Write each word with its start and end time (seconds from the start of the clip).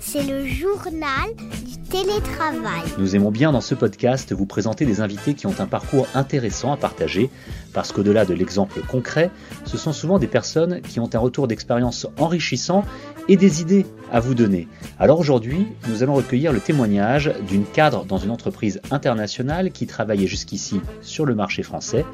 C'est 0.00 0.22
le 0.22 0.46
journal 0.46 1.34
du 1.64 1.78
télétravail. 1.90 2.82
Nous 2.98 3.14
aimons 3.14 3.30
bien 3.30 3.52
dans 3.52 3.60
ce 3.60 3.74
podcast 3.74 4.32
vous 4.32 4.46
présenter 4.46 4.86
des 4.86 5.00
invités 5.00 5.34
qui 5.34 5.46
ont 5.46 5.54
un 5.58 5.66
parcours 5.66 6.06
intéressant 6.14 6.72
à 6.72 6.76
partager, 6.76 7.30
parce 7.72 7.92
qu'au-delà 7.92 8.24
de 8.24 8.34
l'exemple 8.34 8.80
concret, 8.80 9.30
ce 9.64 9.76
sont 9.76 9.92
souvent 9.92 10.18
des 10.18 10.26
personnes 10.26 10.80
qui 10.80 11.00
ont 11.00 11.10
un 11.12 11.18
retour 11.18 11.46
d'expérience 11.46 12.06
enrichissant 12.18 12.84
et 13.28 13.36
des 13.36 13.60
idées 13.60 13.86
à 14.10 14.20
vous 14.20 14.34
donner. 14.34 14.68
Alors 14.98 15.20
aujourd'hui, 15.20 15.66
nous 15.88 16.02
allons 16.02 16.14
recueillir 16.14 16.52
le 16.52 16.60
témoignage 16.60 17.32
d'une 17.46 17.64
cadre 17.64 18.04
dans 18.04 18.18
une 18.18 18.30
entreprise 18.30 18.80
internationale 18.90 19.70
qui 19.70 19.86
travaillait 19.86 20.26
jusqu'ici 20.26 20.80
sur 21.02 21.26
le 21.26 21.34
marché 21.34 21.62
français 21.62 22.04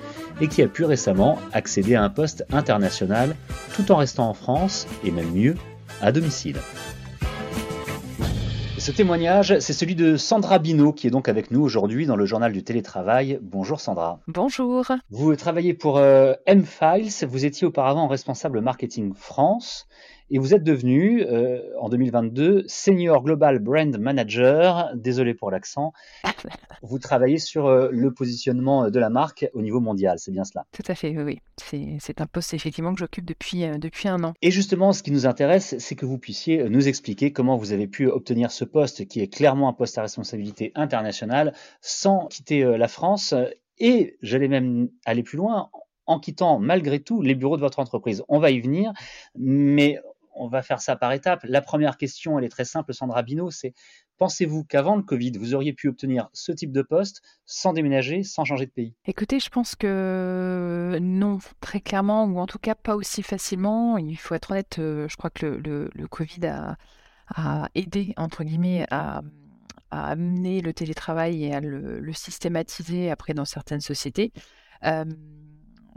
et 0.41 0.49
qui 0.49 0.63
a 0.63 0.69
pu 0.69 0.85
récemment 0.85 1.39
accéder 1.53 1.95
à 1.95 2.03
un 2.03 2.11
poste 2.11 2.45
international 2.53 3.37
tout 3.75 3.91
en 3.93 3.97
restant 3.97 4.29
en 4.29 4.35
France 4.35 4.87
et 5.05 5.11
même 5.11 5.31
mieux, 5.33 5.55
à 6.03 6.13
domicile. 6.13 6.57
Ce 8.85 8.91
témoignage, 8.91 9.59
c'est 9.61 9.73
celui 9.73 9.95
de 9.95 10.19
Sandra 10.19 10.59
Bino 10.59 10.93
qui 10.93 11.07
est 11.07 11.11
donc 11.11 11.31
avec 11.31 11.51
nous 11.51 11.63
aujourd'hui 11.63 12.05
dans 12.05 12.17
le 12.17 12.27
journal 12.27 12.53
du 12.53 12.63
télétravail. 12.63 13.39
Bonjour 13.41 13.81
Sandra. 13.81 14.21
Bonjour. 14.27 14.85
Vous 15.09 15.35
travaillez 15.37 15.73
pour 15.73 15.97
euh, 15.97 16.35
M-Files, 16.45 17.27
vous 17.27 17.47
étiez 17.47 17.67
auparavant 17.67 18.09
responsable 18.09 18.61
marketing 18.61 19.15
France 19.15 19.87
et 20.31 20.39
vous 20.39 20.55
êtes 20.55 20.63
devenu 20.63 21.23
euh, 21.23 21.61
en 21.79 21.89
2022 21.89 22.65
Senior 22.67 23.23
Global 23.23 23.59
Brand 23.59 23.97
Manager. 23.99 24.91
Désolé 24.95 25.35
pour 25.35 25.51
l'accent. 25.51 25.93
Vous 26.83 26.99
travaillez 26.99 27.39
sur 27.39 27.67
euh, 27.67 27.89
le 27.91 28.13
positionnement 28.13 28.91
de 28.91 28.99
la 28.99 29.11
marque 29.11 29.49
au 29.55 29.63
niveau 29.63 29.81
mondial, 29.81 30.19
c'est 30.19 30.31
bien 30.31 30.45
cela 30.45 30.67
Tout 30.73 30.83
à 30.87 30.95
fait, 30.95 31.17
oui. 31.17 31.41
oui. 31.73 31.97
C'est 32.01 32.21
un 32.21 32.27
poste 32.27 32.55
effectivement 32.55 32.93
que 32.93 33.01
j'occupe 33.01 33.25
depuis, 33.25 33.65
euh, 33.65 33.79
depuis 33.79 34.09
un 34.09 34.23
an. 34.25 34.35
Et 34.43 34.51
justement, 34.51 34.93
ce 34.93 35.03
qui 35.03 35.11
nous 35.11 35.27
intéresse, 35.27 35.77
c'est 35.79 35.95
que 35.95 36.07
vous 36.07 36.19
puissiez 36.19 36.69
nous 36.69 36.89
expliquer 36.89 37.33
comment 37.33 37.57
vous 37.57 37.73
avez 37.73 37.87
pu 37.87 38.09
obtenir 38.09 38.51
ce 38.51 38.65
poste 38.65 39.07
qui 39.07 39.21
est 39.21 39.33
clairement 39.33 39.69
un 39.69 39.73
poste 39.73 39.99
à 39.99 40.03
responsabilité 40.03 40.73
internationale 40.75 41.55
sans 41.81 42.27
quitter 42.27 42.65
la 42.77 42.89
France 42.89 43.35
et 43.79 44.17
j'allais 44.23 44.49
même 44.49 44.89
aller 45.05 45.23
plus 45.23 45.37
loin 45.37 45.71
en 46.07 46.21
quittant 46.21 46.59
malgré 46.59 47.01
tout 47.01 47.23
les 47.23 47.35
bureaux 47.35 47.57
de 47.57 47.63
votre 47.63 47.79
entreprise. 47.79 48.23
On 48.29 48.39
va 48.39 48.51
y 48.51 48.61
venir, 48.61 48.93
mais 49.35 49.99
on 50.35 50.49
va 50.49 50.63
faire 50.63 50.81
ça 50.81 50.97
par 50.97 51.13
étapes. 51.13 51.41
La 51.45 51.61
première 51.61 51.97
question, 51.97 52.39
elle 52.39 52.45
est 52.45 52.51
très 52.51 52.65
simple, 52.65 52.93
Sandra 52.93 53.23
Bino, 53.23 53.51
c'est 53.51 53.75
pensez-vous 54.19 54.65
qu'avant 54.65 54.97
le 54.97 55.03
Covid, 55.03 55.33
vous 55.39 55.55
auriez 55.55 55.73
pu 55.73 55.89
obtenir 55.89 56.29
ce 56.33 56.53
type 56.53 56.73
de 56.73 56.83
poste 56.83 57.23
sans 57.47 57.73
déménager, 57.73 58.23
sans 58.23 58.45
changer 58.45 58.67
de 58.67 58.71
pays? 58.71 58.95
Écoutez, 59.07 59.41
je 59.41 59.49
pense 59.49 59.75
que 59.75 60.99
non, 61.01 61.39
très 61.61 61.81
clairement, 61.81 62.25
ou 62.25 62.39
en 62.39 62.47
tout 62.47 62.59
cas 62.59 62.75
pas 62.75 62.97
aussi 62.97 63.23
facilement. 63.23 63.99
Il 63.99 64.17
faut 64.17 64.35
être 64.35 64.53
honnête, 64.53 64.79
euh, 64.79 65.09
je 65.09 65.17
crois 65.17 65.31
que 65.31 65.47
le, 65.47 66.09
Covid 66.09 66.47
a, 66.47 67.69
aidé, 67.75 68.15
entre 68.17 68.45
guillemets, 68.45 68.87
à, 68.91 69.23
amener 69.91 70.61
le 70.61 70.73
télétravail 70.73 71.45
et 71.45 71.55
à 71.55 71.61
le, 71.61 72.13
systématiser 72.13 73.11
après 73.11 73.35
dans 73.35 73.45
certaines 73.45 73.81
sociétés. 73.81 74.33
Euh, 74.85 75.05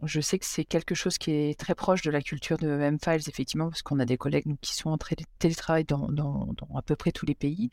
je 0.03 0.21
sais 0.21 0.37
que 0.37 0.45
c'est 0.45 0.65
quelque 0.65 0.95
chose 0.95 1.17
qui 1.17 1.31
est 1.31 1.59
très 1.59 1.75
proche 1.75 2.01
de 2.01 2.11
la 2.11 2.21
culture 2.21 2.57
de 2.57 2.67
M-Files, 2.67 3.27
effectivement, 3.27 3.69
parce 3.69 3.81
qu'on 3.81 3.99
a 3.99 4.05
des 4.05 4.17
collègues 4.17 4.55
qui 4.61 4.75
sont 4.75 4.91
en 4.91 4.97
télétravail 5.39 5.85
dans, 5.85 6.07
dans, 6.09 6.53
à 6.75 6.81
peu 6.81 6.95
près 6.95 7.11
tous 7.11 7.25
les 7.25 7.35
pays. 7.35 7.71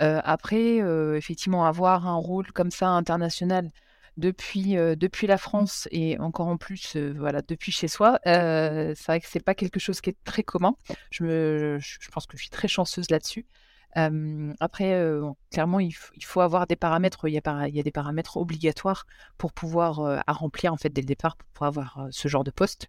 Euh, 0.00 0.20
après, 0.24 0.80
euh, 0.80 1.16
effectivement, 1.16 1.64
avoir 1.64 2.06
un 2.06 2.16
rôle 2.16 2.50
comme 2.52 2.70
ça 2.70 2.88
international 2.88 3.70
depuis, 4.16 4.76
euh, 4.76 4.96
depuis 4.96 5.26
la 5.26 5.38
France 5.38 5.88
et 5.90 6.18
encore 6.18 6.48
en 6.48 6.56
plus 6.56 6.96
voilà, 6.96 7.42
depuis 7.42 7.72
chez 7.72 7.88
soi, 7.88 8.18
c'est 8.24 9.06
vrai 9.06 9.20
que 9.20 9.26
c'est 9.28 9.44
pas 9.44 9.54
quelque 9.54 9.78
chose 9.78 10.00
qui 10.00 10.10
est 10.10 10.24
très 10.24 10.42
commun. 10.42 10.74
Je, 11.10 11.24
me, 11.24 11.78
je 11.80 12.08
pense 12.10 12.26
que 12.26 12.36
je 12.36 12.42
suis 12.42 12.50
très 12.50 12.68
chanceuse 12.68 13.10
là-dessus 13.10 13.46
après, 13.94 15.04
clairement, 15.50 15.80
il, 15.80 15.92
faut 15.92 16.40
avoir 16.40 16.66
des 16.66 16.76
paramètres. 16.76 17.28
Il 17.28 17.34
y, 17.34 17.38
a 17.38 17.82
des 17.82 17.90
paramètres 17.90 18.36
obligatoires 18.36 19.06
pour 19.38 19.52
pouvoir 19.52 20.22
à 20.26 20.32
remplir 20.32 20.72
en 20.72 20.76
fait 20.76 20.90
dès 20.90 21.02
le 21.02 21.06
départ 21.06 21.36
pour 21.36 21.48
pouvoir 21.48 21.68
avoir 21.68 22.08
ce 22.10 22.28
genre 22.28 22.44
de 22.44 22.50
poste. 22.50 22.88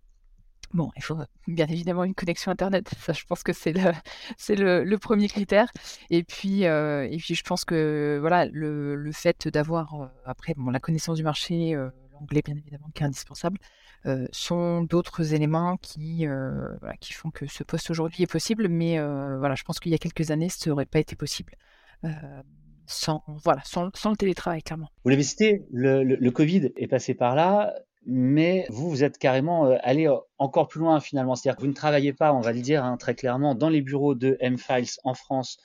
Bon, 0.73 0.89
il 0.95 1.03
faut 1.03 1.17
bien 1.47 1.67
évidemment 1.67 2.06
une 2.06 2.16
connexion 2.16 2.50
internet. 2.51 2.89
Ça, 3.00 3.13
je 3.13 3.25
pense 3.25 3.44
que 3.44 3.51
c'est 3.51 3.73
le, 3.73 4.95
premier 4.97 5.28
critère. 5.28 5.72
Et 6.09 6.23
puis, 6.23 6.63
et 6.63 7.18
puis, 7.18 7.35
je 7.35 7.44
pense 7.44 7.66
que 7.66 8.18
voilà, 8.22 8.45
le, 8.45 9.12
fait 9.12 9.47
d'avoir 9.47 10.12
après 10.25 10.56
la 10.72 10.79
connaissance 10.79 11.18
du 11.18 11.23
marché, 11.23 11.75
l'anglais 12.21 12.41
bien 12.43 12.55
évidemment 12.55 12.89
qui 12.93 13.03
est 13.03 13.05
indispensable, 13.05 13.57
sont 14.31 14.83
d'autres 14.83 15.33
éléments 15.33 15.77
qui, 15.77 16.25
font 17.11 17.31
que 17.31 17.45
ce 17.47 17.63
poste 17.63 17.89
aujourd'hui 17.89 18.23
est 18.23 18.31
possible. 18.31 18.67
Mais 18.69 18.97
voilà, 18.99 19.55
je 19.55 19.63
pense 19.63 19.79
qu'il 19.79 19.91
y 19.91 19.95
a 19.95 19.97
quelques 19.97 20.31
années, 20.31 20.49
ce 20.49 20.69
n'aurait 20.69 20.85
pas 20.85 20.99
été 20.99 21.15
possible. 21.15 21.55
sans, 22.85 23.23
voilà, 23.43 23.61
sans, 23.65 23.85
le 23.85 24.17
télétravail, 24.17 24.61
clairement. 24.63 24.89
Vous 25.03 25.09
l'avez 25.09 25.23
cité, 25.23 25.65
le, 25.71 26.03
le, 26.03 26.31
Covid 26.31 26.71
est 26.75 26.87
passé 26.87 27.13
par 27.13 27.35
là 27.35 27.73
mais 28.05 28.65
vous, 28.69 28.89
vous 28.89 29.03
êtes 29.03 29.17
carrément 29.17 29.65
allé 29.83 30.09
encore 30.38 30.67
plus 30.67 30.79
loin 30.79 30.99
finalement. 30.99 31.35
C'est-à-dire 31.35 31.57
que 31.57 31.61
vous 31.61 31.67
ne 31.67 31.73
travaillez 31.73 32.13
pas, 32.13 32.33
on 32.33 32.41
va 32.41 32.51
le 32.51 32.61
dire 32.61 32.83
hein, 32.83 32.97
très 32.97 33.15
clairement, 33.15 33.55
dans 33.55 33.69
les 33.69 33.81
bureaux 33.81 34.15
de 34.15 34.38
M-Files 34.39 34.89
en 35.03 35.13
France 35.13 35.57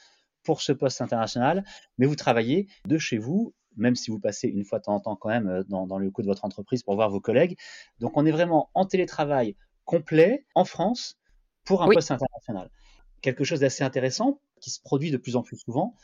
pour 0.42 0.60
ce 0.62 0.72
poste 0.72 1.00
international, 1.00 1.64
mais 1.98 2.06
vous 2.06 2.14
travaillez 2.14 2.68
de 2.86 2.98
chez 2.98 3.18
vous 3.18 3.54
même 3.76 3.94
si 3.94 4.10
vous 4.10 4.18
passez 4.18 4.48
une 4.48 4.64
fois 4.64 4.78
de 4.78 4.84
temps 4.84 4.94
en 4.94 5.00
temps 5.00 5.16
quand 5.16 5.28
même 5.28 5.48
euh, 5.48 5.62
dans, 5.68 5.98
le 5.98 6.10
coup 6.10 6.22
de 6.22 6.26
votre 6.26 6.44
entreprise 6.44 6.82
pour 6.82 6.94
voir 6.94 7.10
vos 7.10 7.20
collègues. 7.20 7.56
Donc 8.00 8.16
on 8.16 8.26
est 8.26 8.30
vraiment 8.30 8.70
en 8.74 8.84
télétravail 8.84 9.56
complet 9.84 10.44
en 10.54 10.64
France 10.64 11.18
pour 11.64 11.82
un 11.82 11.88
poste 11.88 12.10
international. 12.10 12.70
Quelque 13.22 13.44
chose 13.44 13.60
d'assez 13.60 13.84
intéressant 13.84 14.40
qui 14.60 14.70
se 14.70 14.80
produit 14.80 15.10
de 15.10 15.16
plus 15.16 15.36
en 15.36 15.42
plus 15.42 15.56
souvent, 15.56 15.94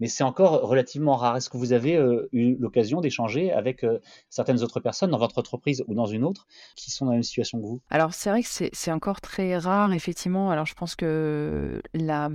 mais 0.00 0.08
c'est 0.08 0.24
encore 0.24 0.62
relativement 0.62 1.16
rare. 1.16 1.36
Est-ce 1.36 1.48
que 1.48 1.56
vous 1.56 1.72
avez 1.72 1.96
euh, 1.96 2.28
eu 2.32 2.56
l'occasion 2.56 3.00
d'échanger 3.00 3.50
avec 3.52 3.82
euh, 3.82 3.98
certaines 4.28 4.62
autres 4.62 4.80
personnes 4.80 5.10
dans 5.10 5.18
votre 5.18 5.38
entreprise 5.38 5.84
ou 5.86 5.94
dans 5.94 6.06
une 6.06 6.24
autre 6.24 6.46
qui 6.74 6.90
sont 6.90 7.06
dans 7.06 7.12
la 7.12 7.16
même 7.16 7.22
situation 7.22 7.58
que 7.60 7.66
vous? 7.66 7.80
Alors 7.90 8.12
c'est 8.14 8.30
vrai 8.30 8.42
que 8.42 8.48
c'est 8.48 8.92
encore 8.92 9.20
très 9.20 9.56
rare, 9.56 9.92
effectivement. 9.92 10.50
Alors 10.50 10.66
je 10.66 10.74
pense 10.74 10.96
que 10.96 11.82
la 11.94 12.28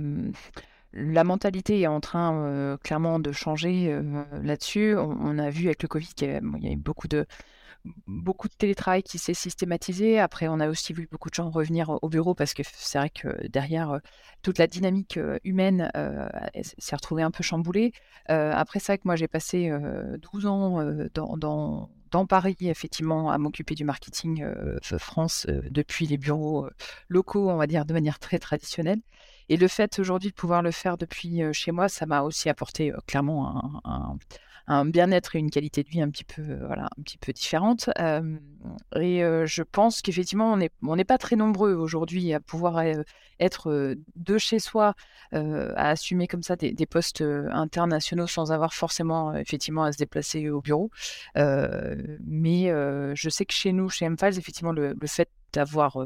la 0.92 1.24
mentalité 1.24 1.80
est 1.80 1.86
en 1.86 2.00
train 2.00 2.34
euh, 2.34 2.76
clairement 2.76 3.18
de 3.18 3.32
changer 3.32 3.90
euh, 3.90 4.24
là-dessus. 4.42 4.94
On, 4.96 5.38
a 5.38 5.50
vu 5.50 5.66
avec 5.66 5.82
le 5.82 5.88
Covid 5.88 6.08
qu'il 6.08 6.28
y, 6.28 6.68
a 6.68 6.70
eu 6.70 6.76
beaucoup 6.76 7.08
de, 7.08 7.26
beaucoup 8.06 8.48
de 8.48 8.54
télétravail 8.54 9.02
qui 9.02 9.18
s'est 9.18 9.34
systématisé. 9.34 10.18
Après, 10.18 10.48
on 10.48 10.60
a 10.60 10.68
aussi 10.68 10.92
vu 10.92 11.08
beaucoup 11.10 11.30
de 11.30 11.34
gens 11.34 11.50
revenir 11.50 11.98
au 12.02 12.08
bureau 12.08 12.34
parce 12.34 12.52
que 12.52 12.62
c'est 12.74 12.98
vrai 12.98 13.10
que 13.10 13.46
derrière, 13.48 13.92
euh, 13.92 13.98
toute 14.42 14.58
la 14.58 14.66
dynamique 14.66 15.18
humaine 15.44 15.90
s'est 16.78 16.96
retrouvée 16.96 17.22
un 17.22 17.30
peu 17.30 17.42
chamboulée. 17.44 17.92
après, 18.26 18.80
c'est 18.80 18.92
vrai 18.92 18.98
que 18.98 19.06
moi, 19.06 19.14
j'ai 19.14 19.28
passé 19.28 19.72
12 20.32 20.46
ans 20.46 20.84
dans, 21.14 21.88
dans, 22.10 22.26
Paris, 22.26 22.56
effectivement, 22.62 23.30
à 23.30 23.38
m'occuper 23.38 23.76
du 23.76 23.84
marketing 23.84 24.44
France 24.98 25.46
depuis 25.48 26.06
les 26.06 26.18
bureaux 26.18 26.68
locaux, 27.08 27.50
on 27.50 27.56
va 27.56 27.68
dire, 27.68 27.84
de 27.84 27.92
manière 27.92 28.18
très 28.18 28.40
traditionnelle. 28.40 28.98
Et 29.48 29.56
le 29.56 29.68
fait 29.68 29.98
aujourd'hui 29.98 30.30
de 30.30 30.34
pouvoir 30.34 30.62
le 30.62 30.70
faire 30.70 30.96
depuis 30.96 31.42
chez 31.52 31.72
moi, 31.72 31.88
ça 31.88 32.06
m'a 32.06 32.22
aussi 32.22 32.48
apporté 32.48 32.92
clairement 33.06 33.82
un, 34.66 34.84
bien-être 34.84 35.36
et 35.36 35.38
une 35.38 35.50
qualité 35.50 35.82
de 35.82 35.88
vie 35.88 36.00
un 36.00 36.08
petit 36.08 36.24
peu, 36.24 36.42
voilà, 36.66 36.84
un 36.84 37.02
petit 37.02 37.18
peu 37.18 37.32
différente. 37.32 37.90
et 38.96 39.18
je 39.20 39.62
pense 39.62 40.02
qu'effectivement, 40.02 40.56
on 40.82 40.96
n'est 40.96 41.04
pas 41.04 41.18
très 41.18 41.36
nombreux 41.36 41.74
aujourd'hui 41.74 42.32
à 42.32 42.40
pouvoir 42.40 42.82
être 43.40 43.96
de 44.14 44.38
chez 44.38 44.58
soi, 44.60 44.94
à 45.32 45.88
assumer 45.88 46.28
comme 46.28 46.42
ça 46.42 46.56
des, 46.56 46.86
postes 46.86 47.22
internationaux 47.22 48.26
sans 48.26 48.52
avoir 48.52 48.72
forcément 48.72 49.34
effectivement 49.34 49.84
à 49.84 49.92
se 49.92 49.98
déplacer 49.98 50.48
au 50.48 50.60
bureau. 50.60 50.90
mais 51.34 52.68
je 53.14 53.28
sais 53.28 53.44
que 53.44 53.54
chez 53.54 53.72
nous, 53.72 53.88
chez 53.88 54.08
MFALS, 54.08 54.38
effectivement, 54.38 54.72
le 54.72 54.96
fait 55.06 55.28
d'avoir 55.52 55.98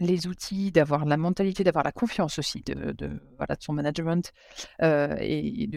les 0.00 0.26
outils, 0.26 0.70
d'avoir 0.72 1.04
la 1.04 1.16
mentalité, 1.16 1.64
d'avoir 1.64 1.84
la 1.84 1.92
confiance 1.92 2.38
aussi 2.38 2.62
de, 2.62 3.20
voilà, 3.36 3.56
son 3.60 3.72
management 3.72 4.32
euh, 4.82 5.16
et 5.20 5.68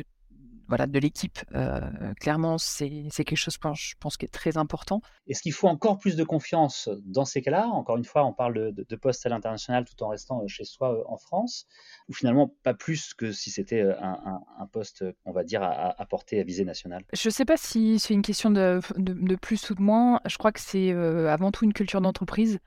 voilà, 0.71 0.87
de 0.87 0.99
l'équipe. 0.99 1.37
Euh, 1.53 1.81
clairement, 2.21 2.57
c'est 2.57 3.09
quelque 3.13 3.35
chose, 3.35 3.57
je 3.75 3.93
pense, 3.99 4.15
qui 4.15 4.23
est 4.23 4.29
très 4.29 4.55
important. 4.55 5.01
Est-ce 5.27 5.41
qu'il 5.41 5.51
faut 5.51 5.67
encore 5.67 5.99
plus 5.99 6.15
de 6.15 6.23
confiance 6.23 6.87
dans 7.03 7.25
ces 7.25 7.41
cas-là? 7.41 7.67
Encore 7.67 7.97
une 7.97 8.05
fois, 8.05 8.25
on 8.25 8.31
parle 8.31 8.71
de, 8.73 8.85
de, 8.87 8.95
poste 8.95 9.25
à 9.25 9.29
l'international 9.29 9.83
tout 9.83 10.01
en 10.01 10.07
restant 10.07 10.41
euh, 10.41 10.47
chez 10.47 10.63
soi 10.63 10.93
euh, 10.93 11.03
en 11.07 11.17
France, 11.17 11.67
ou 12.07 12.13
finalement 12.13 12.55
pas 12.63 12.73
plus 12.73 13.13
que 13.13 13.33
si 13.33 13.51
c'était 13.51 13.81
un, 13.81 14.39
un, 14.59 14.65
poste, 14.67 15.03
on 15.25 15.33
va 15.33 15.43
dire, 15.43 15.61
à, 15.61 16.01
à, 16.01 16.05
portée 16.05 16.39
à 16.39 16.43
visée 16.43 16.63
nationale 16.63 17.03
Je 17.11 17.27
ne 17.27 17.33
sais 17.33 17.43
pas 17.43 17.57
si 17.57 17.99
c'est 17.99 18.13
une 18.13 18.21
question 18.21 18.49
de, 18.49 18.79
de, 18.95 19.35
plus 19.35 19.69
ou 19.71 19.75
de 19.75 19.81
moins. 19.81 20.21
Je 20.25 20.37
crois 20.37 20.53
que 20.53 20.61
c'est 20.61 20.91
avant 20.91 21.51
tout 21.51 21.65
une 21.65 21.73
culture 21.73 21.99
d'entreprise. 21.99 22.59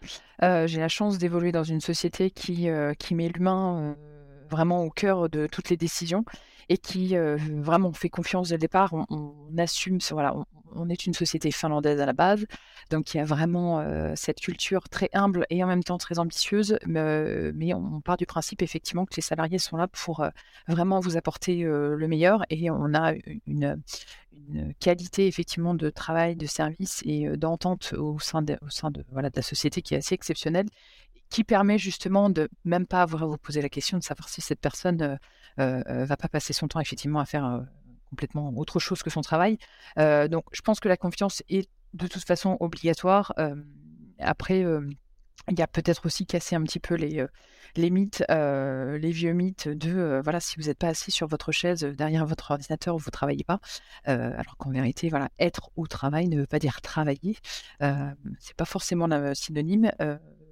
J'ai 0.42 0.78
la 0.78 0.88
chance 0.88 1.16
d'évoluer 1.16 1.52
dans 1.52 1.64
une 1.64 1.80
société 1.80 2.30
qui, 2.30 2.68
qui 2.98 3.14
met 3.14 3.30
l'humain 3.30 3.96
vraiment 4.54 4.84
au 4.84 4.90
cœur 4.90 5.28
de 5.28 5.46
toutes 5.46 5.70
les 5.70 5.76
décisions 5.76 6.24
et 6.68 6.78
qui 6.78 7.16
euh, 7.16 7.36
vraiment 7.58 7.92
fait 7.92 8.08
confiance 8.08 8.48
dès 8.48 8.54
le 8.54 8.60
départ. 8.60 8.94
On, 9.10 9.34
assume, 9.58 9.98
voilà, 10.10 10.34
on 10.74 10.88
est 10.88 11.06
une 11.06 11.14
société 11.14 11.50
finlandaise 11.50 12.00
à 12.00 12.06
la 12.06 12.12
base, 12.12 12.46
donc 12.90 13.12
il 13.12 13.18
y 13.18 13.20
a 13.20 13.24
vraiment 13.24 13.84
cette 14.16 14.40
culture 14.40 14.88
très 14.88 15.08
humble 15.12 15.46
et 15.50 15.62
en 15.62 15.66
même 15.66 15.84
temps 15.84 15.98
très 15.98 16.18
ambitieuse, 16.18 16.78
mais, 16.86 17.74
on, 17.74 18.00
part 18.00 18.16
du 18.16 18.26
principe 18.26 18.62
effectivement 18.62 19.04
que 19.04 19.14
les 19.16 19.22
salariés 19.22 19.58
sont 19.58 19.76
là 19.76 19.86
pour 19.86 20.26
vraiment 20.66 21.00
vous 21.00 21.16
apporter 21.16 21.62
le 21.62 22.08
meilleur 22.08 22.44
et 22.50 22.70
on 22.70 22.94
a 22.94 23.12
une, 23.46 23.80
qualité 24.80 25.26
effectivement 25.26 25.74
de 25.74 25.90
travail, 25.90 26.36
de 26.36 26.46
service 26.46 27.02
et 27.06 27.36
d'entente 27.36 27.94
au 27.96 28.18
sein 28.18 28.42
de, 28.42 28.58
au 28.62 28.68
sein 28.68 28.90
de, 28.90 29.04
voilà, 29.12 29.30
de 29.30 29.36
la 29.36 29.42
société 29.42 29.80
qui 29.80 29.94
est 29.94 29.98
assez 29.98 30.14
exceptionnelle 30.14 30.66
qui 31.34 31.44
permet 31.44 31.78
justement 31.78 32.30
de 32.30 32.48
même 32.64 32.86
pas 32.86 33.02
avoir 33.02 33.24
à 33.24 33.26
vous 33.26 33.36
poser 33.36 33.60
la 33.60 33.68
question 33.68 33.98
de 33.98 34.04
savoir 34.04 34.28
si 34.28 34.40
cette 34.40 34.60
personne 34.60 35.18
euh, 35.58 35.82
euh, 35.88 36.04
va 36.04 36.16
pas 36.16 36.28
passer 36.28 36.52
son 36.52 36.68
temps 36.68 36.80
effectivement 36.80 37.18
à 37.18 37.24
faire 37.24 37.64
complètement 38.08 38.52
autre 38.56 38.78
chose 38.78 39.02
que 39.02 39.10
son 39.10 39.20
travail. 39.20 39.58
donc 39.96 40.44
je 40.52 40.62
pense 40.62 40.78
que 40.78 40.88
la 40.88 40.96
confiance 40.96 41.42
est 41.48 41.68
de 41.92 42.06
toute 42.06 42.24
façon 42.24 42.56
obligatoire. 42.60 43.34
après, 44.20 44.60
il 44.60 45.58
y 45.58 45.62
a 45.62 45.66
peut-être 45.66 46.06
aussi 46.06 46.24
casser 46.24 46.54
un 46.54 46.62
petit 46.62 46.78
peu 46.78 46.94
les, 46.94 47.26
les 47.74 47.90
mythes, 47.90 48.24
les 48.28 49.10
vieux 49.10 49.32
mythes 49.32 49.66
de 49.66 50.20
voilà, 50.22 50.38
si 50.38 50.54
vous 50.56 50.66
n'êtes 50.66 50.78
pas 50.78 50.88
assis 50.88 51.10
sur 51.10 51.26
votre 51.26 51.50
chaise 51.50 51.80
derrière 51.82 52.24
votre 52.26 52.52
ordinateur, 52.52 52.96
vous 52.96 53.08
ne 53.08 53.10
travaillez 53.10 53.44
pas. 53.44 53.58
alors 54.04 54.56
qu'en 54.56 54.70
vérité, 54.70 55.08
voilà, 55.08 55.30
être 55.40 55.70
au 55.74 55.88
travail 55.88 56.28
ne 56.28 56.38
veut 56.38 56.46
pas 56.46 56.60
dire 56.60 56.80
travailler. 56.80 57.36
c'est 57.80 58.56
pas 58.56 58.64
forcément 58.64 59.10
un 59.10 59.34
synonyme. 59.34 59.90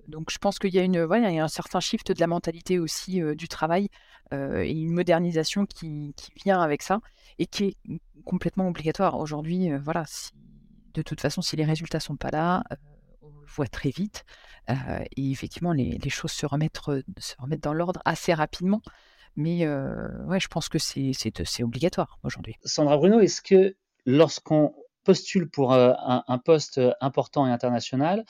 Donc 0.08 0.31
je 0.31 0.38
pense 0.38 0.58
qu'il 0.58 0.75
y 0.75 0.78
a 0.78 0.82
une, 0.82 1.02
voilà, 1.02 1.31
il 1.31 1.37
y 1.37 1.38
a 1.38 1.44
un 1.44 1.49
certain 1.49 1.81
shift 1.81 2.12
de 2.12 2.20
la 2.20 2.26
mentalité 2.26 2.78
aussi 2.78 3.20
du 3.37 3.49
travail 3.49 3.88
et 4.32 4.70
une 4.70 4.93
modernisation 4.93 5.66
qui, 5.66 6.14
qui, 6.16 6.32
vient 6.43 6.60
avec 6.60 6.82
ça 6.82 7.00
et 7.38 7.46
qui 7.46 7.64
est 7.64 7.76
complètement 8.25 8.66
obligatoire 8.66 9.19
aujourd'hui. 9.19 9.70
voilà, 9.84 10.04
de 10.94 11.02
toute 11.02 11.20
façon, 11.20 11.43
si 11.43 11.54
les 11.56 11.64
résultats 11.64 12.00
sont 12.00 12.16
pas 12.16 12.31
là, 12.31 12.64
on 13.20 13.28
le 13.28 13.46
voit 13.46 13.66
très 13.66 13.90
vite 13.90 14.25
et 14.69 15.31
effectivement 15.31 15.72
les, 15.72 15.99
les, 16.02 16.10
choses 16.10 16.32
se 16.32 16.46
remettent, 16.46 16.81
se 17.19 17.34
remettent 17.38 17.62
dans 17.62 17.75
l'ordre 17.75 18.00
assez 18.04 18.32
rapidement. 18.32 18.81
Mais 19.37 19.66
ouais, 19.66 20.40
je 20.40 20.49
pense 20.49 20.69
que 20.69 20.78
c'est 20.78 21.62
obligatoire 21.62 22.19
aujourd'hui. 22.22 22.56
Sandra 22.64 22.96
Bruno, 22.96 23.20
est-ce 23.20 23.43
que 23.43 23.76
lorsqu'on 24.06 24.75
postule 25.04 25.49
pour 25.49 25.75
un, 25.75 26.25
un, 26.26 26.38
poste 26.38 26.81
important 27.00 27.46
et 27.46 27.50
international, 27.50 28.25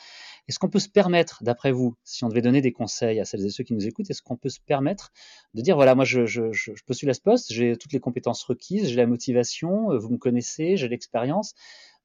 est-ce 0.48 0.58
qu'on 0.58 0.68
peut 0.68 0.78
se 0.78 0.88
permettre, 0.88 1.42
d'après 1.44 1.72
vous, 1.72 1.96
si 2.04 2.24
on 2.24 2.28
devait 2.28 2.42
donner 2.42 2.60
des 2.60 2.72
conseils 2.72 3.20
à 3.20 3.24
celles 3.24 3.44
et 3.46 3.50
ceux 3.50 3.64
qui 3.64 3.74
nous 3.74 3.86
écoutent, 3.86 4.10
est-ce 4.10 4.22
qu'on 4.22 4.36
peut 4.36 4.48
se 4.48 4.60
permettre 4.60 5.12
de 5.54 5.62
dire, 5.62 5.76
voilà, 5.76 5.94
moi 5.94 6.04
je, 6.04 6.26
je, 6.26 6.52
je, 6.52 6.72
à 6.72 7.14
ce 7.14 7.20
poste, 7.20 7.52
j'ai 7.52 7.76
toutes 7.76 7.92
les 7.92 8.00
compétences 8.00 8.42
requises, 8.44 8.88
j'ai 8.88 8.96
la 8.96 9.06
motivation, 9.06 9.92
euh, 9.92 9.98
vous 9.98 10.10
me 10.10 10.18
connaissez, 10.18 10.76
j'ai 10.76 10.88
l'expérience, 10.88 11.54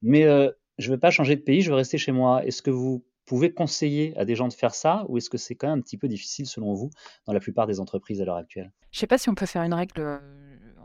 mais 0.02 0.24
euh, 0.24 0.52
je 0.78 0.90
ne 0.90 0.96
veux 0.96 1.00
pas 1.00 1.10
changer 1.10 1.36
de 1.36 1.42
pays, 1.42 1.62
je 1.62 1.70
veux 1.70 1.76
rester 1.76 1.98
chez 1.98 2.12
moi. 2.12 2.46
Est-ce 2.46 2.62
que 2.62 2.70
vous 2.70 3.04
pouvez 3.26 3.52
conseiller 3.52 4.16
à 4.18 4.26
des 4.26 4.36
gens 4.36 4.48
de 4.48 4.54
faire 4.54 4.74
ça 4.74 5.06
ou 5.10 5.18
est-ce 5.18 5.30
que 5.30 5.38
c'est 5.38 5.56
quand 5.56 5.68
même 5.68 5.80
un 5.80 5.82
petit 5.82 5.98
peu 5.98 6.08
difficile 6.08 6.46
selon 6.46 6.74
vous 6.74 6.90
dans 7.26 7.34
la 7.34 7.40
plupart 7.40 7.68
des 7.68 7.80
entreprises 7.80 8.22
à 8.22 8.26
l'heure 8.26 8.38
actuelle? 8.38 8.72
Je 8.92 8.98
ne 8.98 9.00
sais 9.02 9.08
pas 9.08 9.18
si 9.18 9.30
on 9.30 9.36
peut 9.36 9.46
faire 9.46 9.64
une 9.64 9.74
règle, 9.74 10.00
euh, 10.00 10.20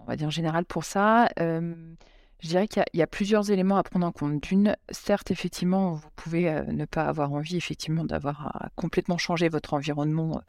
on 0.03 0.07
va 0.07 0.17
dire 0.17 0.31
générale 0.31 0.65
pour 0.65 0.85
ça. 0.85 1.29
Je 2.43 2.49
dirais 2.49 2.67
qu'il 2.67 2.83
y, 2.95 3.03
a 3.03 3.07
plusieurs 3.07 3.53
éléments 3.53 3.77
à 3.77 3.85
prendre 3.85 4.05
en 4.05 4.11
compte. 4.11 4.43
D'une, 4.43 4.77
certes, 4.91 5.31
effectivement, 5.31 5.93
vous 5.93 6.09
pouvez 6.17 6.49
euh, 6.49 6.65
ne 6.65 6.87
pas 6.87 7.05
avoir 7.05 7.33
envie, 7.33 7.57
effectivement, 7.57 8.05
d'avoir 8.05 8.49
à 8.49 8.69
complètement 8.75 9.17
changer 9.17 9.49
votre 9.49 9.75
environnement 9.75 10.39
euh, 10.39 10.41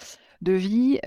de 0.41 0.53
vie. 0.53 0.99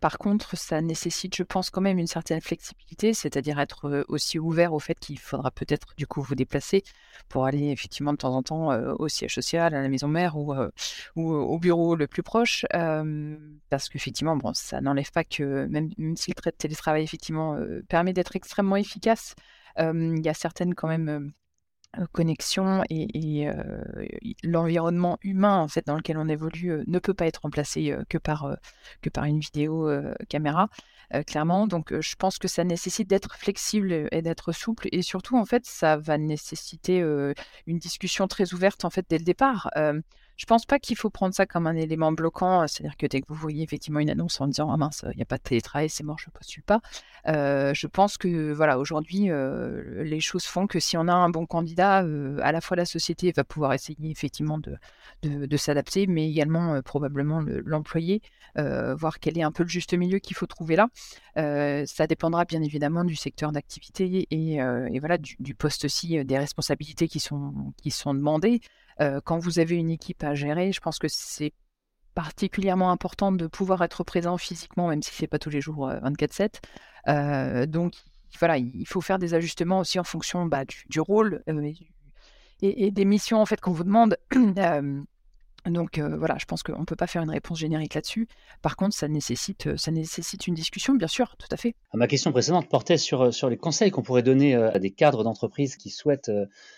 par 0.00 0.18
contre, 0.18 0.56
ça 0.56 0.80
nécessite, 0.82 1.36
je 1.36 1.44
pense, 1.44 1.70
quand 1.70 1.80
même 1.80 1.98
une 1.98 2.08
certaine 2.08 2.40
flexibilité, 2.40 3.14
c'est-à-dire 3.14 3.60
être 3.60 3.88
euh, 3.88 4.04
aussi 4.08 4.40
ouvert 4.40 4.74
au 4.74 4.80
fait 4.80 4.98
qu'il 4.98 5.20
faudra 5.20 5.52
peut-être, 5.52 5.94
du 5.96 6.08
coup, 6.08 6.20
vous 6.20 6.34
déplacer 6.34 6.82
pour 7.28 7.46
aller, 7.46 7.70
effectivement, 7.70 8.12
de 8.12 8.18
temps 8.18 8.34
en 8.34 8.42
temps 8.42 8.76
au 8.98 9.06
siège 9.06 9.34
social, 9.36 9.72
à 9.72 9.80
la 9.82 9.88
maison 9.88 10.08
mère 10.08 10.36
ou, 10.36 10.52
ou 11.14 11.32
au 11.32 11.58
bureau 11.60 11.94
le 11.94 12.08
plus 12.08 12.24
proche. 12.24 12.66
parce 13.70 13.88
qu'effectivement, 13.88 14.36
bon, 14.36 14.52
ça 14.52 14.80
n'enlève 14.80 15.12
pas 15.12 15.24
que, 15.24 15.66
même, 15.66 15.90
même 15.96 16.16
si 16.16 16.32
le 16.32 16.52
télétravail, 16.52 17.04
effectivement, 17.04 17.56
permet 17.88 18.12
d'être 18.12 18.36
extrêmement 18.36 18.76
efficace, 18.76 19.34
il 19.78 20.22
y 20.24 20.28
a 20.28 20.34
certaines 20.34 20.74
quand 20.74 20.88
même 20.88 21.32
connexions 22.12 22.82
et, 22.88 23.48
l'environnement 24.42 25.18
humain 25.22 25.58
en 25.58 25.68
fait 25.68 25.86
dans 25.86 25.96
lequel 25.96 26.16
on 26.16 26.28
évolue 26.28 26.82
ne 26.86 26.98
peut 26.98 27.14
pas 27.14 27.26
être 27.26 27.42
remplacé 27.42 27.94
que 28.08 28.18
par 28.18 28.56
que 29.02 29.10
par 29.10 29.24
une 29.24 29.40
vidéo 29.40 29.90
caméra 30.28 30.68
clairement. 31.26 31.66
Donc 31.66 31.92
je 32.00 32.14
pense 32.16 32.38
que 32.38 32.48
ça 32.48 32.64
nécessite 32.64 33.08
d'être 33.08 33.36
flexible 33.36 34.08
et 34.10 34.22
d'être 34.22 34.52
souple 34.52 34.88
et 34.90 35.02
surtout 35.02 35.36
en 35.36 35.44
fait 35.44 35.66
ça 35.66 35.96
va 35.98 36.16
nécessiter 36.18 37.00
une 37.66 37.78
discussion 37.78 38.26
très 38.26 38.54
ouverte 38.54 38.84
en 38.84 38.90
fait 38.90 39.04
dès 39.08 39.18
le 39.18 39.24
départ 39.24 39.70
je 40.42 40.46
pense 40.46 40.66
pas 40.66 40.80
qu'il 40.80 40.96
faut 40.96 41.08
prendre 41.08 41.32
ça 41.32 41.46
comme 41.46 41.68
un 41.68 41.76
élément 41.76 42.10
bloquant, 42.10 42.66
c'est-à-dire 42.66 42.96
que 42.96 43.06
dès 43.06 43.20
que 43.20 43.26
vous 43.28 43.36
voyez 43.36 43.62
effectivement 43.62 44.00
une 44.00 44.10
annonce 44.10 44.40
en 44.40 44.48
disant 44.48 44.72
ah 44.72 44.76
mince, 44.76 45.04
il 45.12 45.16
n'y 45.16 45.22
a 45.22 45.24
pas 45.24 45.36
de 45.36 45.42
télétravail, 45.42 45.88
c'est 45.88 46.02
mort, 46.02 46.18
je 46.18 46.26
ne 46.30 46.32
postule 46.32 46.64
pas. 46.64 46.80
je 47.26 47.86
pense 47.86 48.18
que 48.18 48.50
voilà, 48.52 48.80
aujourd'hui, 48.80 49.30
les 49.30 50.18
choses 50.18 50.42
font 50.42 50.66
que 50.66 50.80
si 50.80 50.96
on 50.96 51.06
a 51.06 51.12
un 51.12 51.28
bon 51.28 51.46
candidat, 51.46 51.98
à 52.42 52.50
la 52.50 52.60
fois 52.60 52.76
la 52.76 52.86
société 52.86 53.30
va 53.30 53.44
pouvoir 53.44 53.72
essayer 53.72 54.10
effectivement 54.10 54.58
de, 54.58 54.78
de, 55.22 55.56
s'adapter, 55.56 56.08
mais 56.08 56.28
également 56.28 56.82
probablement 56.82 57.40
l'employé, 57.64 58.20
voir 58.56 59.20
quel 59.20 59.38
est 59.38 59.44
un 59.44 59.52
peu 59.52 59.62
le 59.62 59.68
juste 59.68 59.94
milieu 59.94 60.18
qu'il 60.18 60.34
faut 60.34 60.46
trouver 60.46 60.74
là. 60.74 60.88
ça 61.86 62.06
dépendra 62.08 62.46
bien 62.46 62.62
évidemment 62.62 63.04
du 63.04 63.14
secteur 63.14 63.52
d'activité 63.52 64.26
et, 64.32 64.98
voilà 64.98 65.18
du, 65.18 65.36
du, 65.38 65.54
poste 65.54 65.84
aussi, 65.84 66.24
des 66.24 66.38
responsabilités 66.38 67.06
qui 67.06 67.20
sont, 67.20 67.72
qui 67.80 67.92
sont 67.92 68.12
demandées 68.12 68.60
quand 69.24 69.38
vous 69.38 69.58
avez 69.58 69.76
une 69.76 69.90
équipe 69.90 70.22
à 70.24 70.31
gérer, 70.34 70.72
je 70.72 70.80
pense 70.80 70.98
que 70.98 71.08
c'est 71.08 71.52
particulièrement 72.14 72.90
important 72.90 73.32
de 73.32 73.46
pouvoir 73.46 73.82
être 73.82 74.04
présent 74.04 74.36
physiquement, 74.36 74.88
même 74.88 75.02
si 75.02 75.12
c'est 75.12 75.26
pas 75.26 75.38
tous 75.38 75.50
les 75.50 75.60
jours 75.60 75.88
24/7. 75.88 77.66
donc 77.66 77.94
voilà, 78.38 78.58
il 78.58 78.86
faut 78.86 79.00
faire 79.00 79.18
des 79.18 79.34
ajustements 79.34 79.80
aussi 79.80 79.98
en 79.98 80.04
fonction 80.04 80.46
bah, 80.46 80.64
du, 80.64 81.00
rôle 81.00 81.42
et, 82.62 82.86
et, 82.86 82.90
des 82.90 83.04
missions 83.04 83.40
en 83.40 83.46
fait 83.46 83.60
qu'on 83.60 83.72
vous 83.72 83.84
demande. 83.84 84.16
Donc 85.66 85.98
voilà, 85.98 86.36
je 86.38 86.44
pense 86.44 86.62
qu'on 86.62 86.80
ne 86.80 86.84
peut 86.84 86.96
pas 86.96 87.06
faire 87.06 87.22
une 87.22 87.30
réponse 87.30 87.58
générique 87.58 87.94
là-dessus. 87.94 88.28
Par 88.62 88.76
contre, 88.76 88.94
ça 88.94 89.08
nécessite, 89.08 89.76
ça 89.76 89.90
nécessite 89.90 90.46
une 90.46 90.54
discussion, 90.54 90.94
bien 90.94 91.08
sûr, 91.08 91.36
tout 91.36 91.46
à 91.50 91.56
fait. 91.56 91.74
Ah, 91.92 91.96
ma 91.96 92.08
question 92.08 92.32
précédente 92.32 92.68
portait 92.68 92.96
sur, 92.96 93.32
sur 93.32 93.48
les 93.48 93.56
conseils 93.56 93.90
qu'on 93.90 94.02
pourrait 94.02 94.22
donner 94.22 94.54
à 94.54 94.78
des 94.78 94.90
cadres 94.90 95.24
d'entreprise 95.24 95.76
qui 95.76 95.90
souhaitent 95.90 96.32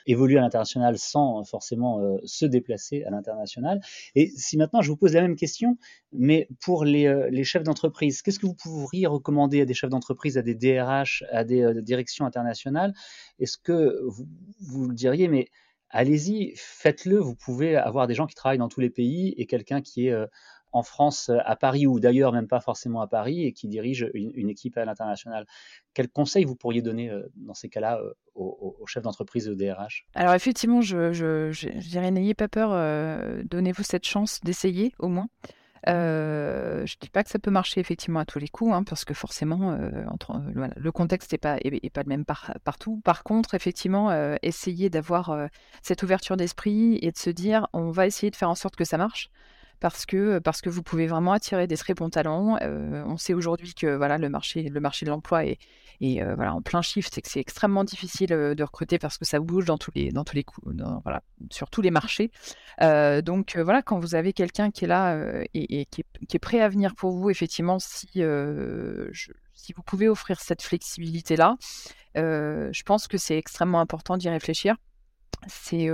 évoluer 0.06 0.38
à 0.38 0.42
l'international 0.42 0.98
sans 0.98 1.44
forcément 1.44 2.00
se 2.24 2.44
déplacer 2.46 3.04
à 3.04 3.10
l'international. 3.10 3.80
Et 4.14 4.30
si 4.36 4.56
maintenant 4.56 4.82
je 4.82 4.90
vous 4.90 4.96
pose 4.96 5.14
la 5.14 5.22
même 5.22 5.36
question, 5.36 5.78
mais 6.12 6.48
pour 6.60 6.84
les, 6.84 7.28
les 7.30 7.44
chefs 7.44 7.64
d'entreprise, 7.64 8.22
qu'est-ce 8.22 8.38
que 8.38 8.46
vous 8.46 8.54
pourriez 8.54 9.06
recommander 9.06 9.62
à 9.62 9.64
des 9.64 9.74
chefs 9.74 9.90
d'entreprise, 9.90 10.38
à 10.38 10.42
des 10.42 10.54
DRH, 10.54 11.24
à 11.32 11.44
des 11.44 11.82
directions 11.82 12.26
internationales? 12.26 12.94
Est-ce 13.38 13.58
que 13.58 14.00
vous, 14.06 14.26
vous 14.60 14.92
diriez, 14.92 15.28
mais 15.28 15.48
allez-y, 15.94 16.52
faites-le. 16.56 17.18
Vous 17.18 17.34
pouvez 17.34 17.76
avoir 17.76 18.06
des 18.06 18.14
gens 18.14 18.26
qui 18.26 18.34
travaillent 18.34 18.58
dans 18.58 18.68
tous 18.68 18.80
les 18.80 18.90
pays 18.90 19.32
et 19.38 19.46
quelqu'un 19.46 19.80
qui 19.80 20.08
est 20.08 20.12
euh, 20.12 20.26
en 20.72 20.82
France, 20.82 21.28
euh, 21.28 21.38
à 21.44 21.54
Paris, 21.54 21.86
ou 21.86 22.00
d'ailleurs 22.00 22.32
même 22.32 22.48
pas 22.48 22.60
forcément 22.60 23.00
à 23.00 23.06
Paris, 23.06 23.44
et 23.44 23.52
qui 23.52 23.68
dirige 23.68 24.10
une, 24.12 24.50
équipe 24.50 24.76
à 24.76 24.84
l'international. 24.84 25.46
Quel 25.94 26.08
conseil 26.08 26.44
vous 26.44 26.56
pourriez 26.56 26.82
donner 26.82 27.10
euh, 27.10 27.22
dans 27.36 27.54
ces 27.54 27.68
cas-là 27.68 28.00
aux, 28.34 28.84
chefs 28.86 29.04
d'entreprise 29.04 29.46
de 29.46 29.54
DRH 29.54 30.06
Alors 30.14 30.34
effectivement, 30.34 30.82
je 30.82 31.78
dirais 31.88 32.10
n'ayez 32.10 32.34
pas 32.34 32.48
peur, 32.48 32.70
donnez-vous 33.44 33.84
cette 33.84 34.04
chance 34.04 34.40
d'essayer 34.42 34.92
au 34.98 35.08
moins. 35.08 35.28
Euh, 35.88 36.86
je 36.86 36.96
ne 36.96 37.00
dis 37.00 37.10
pas 37.10 37.24
que 37.24 37.30
ça 37.30 37.38
peut 37.38 37.50
marcher 37.50 37.80
effectivement 37.80 38.20
à 38.20 38.24
tous 38.24 38.38
les 38.38 38.48
coups, 38.48 38.72
hein, 38.72 38.84
parce 38.84 39.04
que 39.04 39.14
forcément, 39.14 39.72
euh, 39.72 39.90
euh, 40.30 40.68
le 40.76 40.92
contexte 40.92 41.32
n'est 41.32 41.38
pas, 41.38 41.56
est, 41.58 41.90
pas 41.90 42.02
le 42.02 42.08
même 42.08 42.24
partout. 42.24 43.00
Par 43.04 43.22
contre, 43.22 43.54
effectivement, 43.54 44.10
essayer 44.42 44.90
d'avoir 44.90 45.48
cette 45.82 46.02
ouverture 46.02 46.36
d'esprit 46.36 46.98
et 47.02 47.10
de 47.10 47.18
se 47.18 47.30
dire, 47.30 47.68
on 47.72 47.90
va 47.90 48.06
essayer 48.06 48.30
de 48.30 48.36
faire 48.36 48.50
en 48.50 48.54
sorte 48.54 48.76
que 48.76 48.84
ça 48.84 48.98
marche 48.98 49.30
parce 49.84 50.06
que, 50.06 50.38
parce 50.38 50.62
que 50.62 50.70
vous 50.70 50.82
pouvez 50.82 51.06
vraiment 51.06 51.32
attirer 51.32 51.66
des 51.66 51.76
très 51.76 51.92
bons 51.92 52.08
talents. 52.08 52.56
on 52.62 53.18
sait 53.18 53.34
aujourd'hui 53.34 53.74
que 53.74 53.94
voilà, 53.94 54.16
le, 54.16 54.30
marché, 54.30 54.62
le 54.62 54.80
marché 54.80 55.04
de 55.04 55.10
l'emploi 55.10 55.44
est, 55.44 55.58
et 56.00 56.24
voilà, 56.24 56.54
en 56.54 56.62
plein 56.62 56.80
shift, 56.80 57.12
c'est 57.14 57.20
que 57.20 57.28
c'est 57.28 57.40
extrêmement 57.40 57.84
difficile 57.84 58.28
de 58.28 58.62
recruter 58.62 58.98
parce 58.98 59.18
que 59.18 59.26
ça 59.26 59.40
bouge 59.40 59.66
dans 59.66 59.76
tous 59.76 59.90
les, 59.94 60.10
dans 60.10 60.24
tous 60.24 60.36
les 60.36 60.42
coups, 60.42 60.66
voilà, 61.02 61.22
sur 61.50 61.68
tous 61.68 61.82
les 61.82 61.90
marchés. 61.90 62.30
donc 62.80 63.58
voilà, 63.58 63.82
quand 63.82 63.98
vous 63.98 64.14
avez 64.14 64.32
quelqu'un 64.32 64.70
qui 64.70 64.86
est 64.86 64.88
là 64.88 65.22
et, 65.52 65.84
qui, 65.84 66.02
est, 66.32 66.38
prêt 66.38 66.62
à 66.62 66.70
venir 66.70 66.94
pour 66.94 67.10
vous, 67.10 67.28
effectivement, 67.28 67.78
si, 67.78 68.08
si 69.52 69.72
vous 69.74 69.82
pouvez 69.82 70.08
offrir 70.08 70.40
cette 70.40 70.62
flexibilité-là, 70.62 71.56
je 72.14 72.82
pense 72.84 73.06
que 73.06 73.18
c'est 73.18 73.36
extrêmement 73.36 73.80
important 73.80 74.16
d'y 74.16 74.30
réfléchir. 74.30 74.76
C'est 75.46 75.88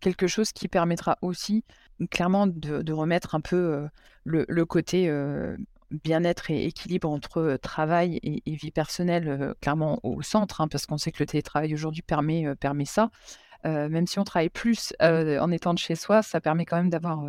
quelque 0.00 0.26
chose 0.26 0.52
qui 0.52 0.68
permettra 0.68 1.18
aussi 1.22 1.64
clairement 2.10 2.46
de, 2.46 2.92
remettre 2.92 3.34
un 3.34 3.40
peu 3.40 3.86
le, 4.24 4.44
le 4.48 4.64
côté 4.64 5.10
bien-être 5.90 6.50
et 6.50 6.66
équilibre 6.66 7.08
entre 7.08 7.58
travail 7.62 8.18
et, 8.22 8.42
vie 8.46 8.70
personnelle 8.70 9.54
clairement 9.60 10.00
au 10.02 10.22
centre, 10.22 10.60
hein, 10.60 10.68
parce 10.68 10.86
qu'on 10.86 10.98
sait 10.98 11.12
que 11.12 11.22
le 11.22 11.26
télétravail 11.26 11.74
aujourd'hui 11.74 12.02
permet, 12.02 12.54
permet 12.56 12.84
ça. 12.84 13.10
même 13.64 14.06
si 14.06 14.18
on 14.18 14.24
travaille 14.24 14.50
plus 14.50 14.94
en 15.00 15.50
étant 15.50 15.74
de 15.74 15.78
chez 15.78 15.94
soi, 15.94 16.22
ça 16.22 16.40
permet 16.40 16.64
quand 16.64 16.76
même 16.76 16.90
d'avoir 16.90 17.24